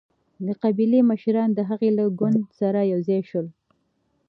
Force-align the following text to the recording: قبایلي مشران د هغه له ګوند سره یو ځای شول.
قبایلي 0.61 0.99
مشران 1.11 1.49
د 1.53 1.59
هغه 1.69 1.89
له 1.97 2.05
ګوند 2.19 2.41
سره 2.59 2.79
یو 2.93 2.99
ځای 3.07 3.21
شول. 3.29 3.47